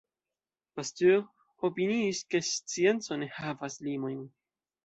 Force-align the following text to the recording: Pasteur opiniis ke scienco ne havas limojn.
Pasteur 0.77 1.19
opiniis 1.69 2.23
ke 2.31 2.43
scienco 2.49 3.21
ne 3.25 3.31
havas 3.37 3.81
limojn. 3.91 4.29